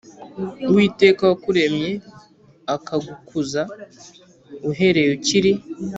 [0.69, 1.91] Uwiteka wakuremye
[2.75, 3.61] akagukuza
[4.69, 5.51] uhereye ukiri